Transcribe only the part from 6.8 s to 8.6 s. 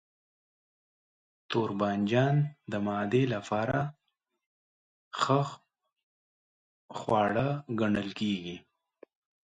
خواړه ګڼل کېږي.